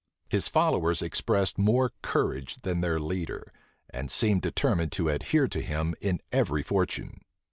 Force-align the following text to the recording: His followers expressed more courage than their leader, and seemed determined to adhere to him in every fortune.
His 0.29 0.47
followers 0.47 1.03
expressed 1.03 1.59
more 1.59 1.91
courage 2.01 2.55
than 2.63 2.81
their 2.81 2.99
leader, 2.99 3.53
and 3.91 4.09
seemed 4.09 4.41
determined 4.41 4.91
to 4.93 5.09
adhere 5.09 5.47
to 5.49 5.61
him 5.61 5.93
in 6.01 6.21
every 6.31 6.63
fortune. 6.63 7.21